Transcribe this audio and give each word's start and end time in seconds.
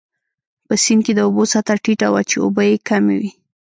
په 0.67 0.73
سیند 0.83 1.01
کې 1.05 1.13
د 1.15 1.19
اوبو 1.27 1.43
سطحه 1.53 1.81
ټیټه 1.83 2.07
وه، 2.13 2.21
چې 2.29 2.35
اوبه 2.43 2.63
يې 2.69 2.75
کمې 2.89 3.15
وې. 3.21 3.31